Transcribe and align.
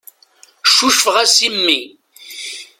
Cucfeɣ-as 0.75 1.35
i 1.47 1.49
mmi. 1.55 1.79